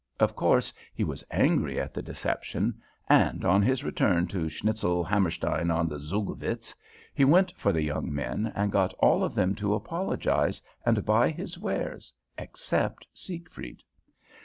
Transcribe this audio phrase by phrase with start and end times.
[0.19, 5.87] Of course he was angry at the deception, and on his return to Schnitzelhammerstein on
[5.87, 6.73] the Zugvitz
[7.13, 11.29] he sent for the young men, and got all of them to apologize and buy
[11.29, 13.83] his wares except Siegfried.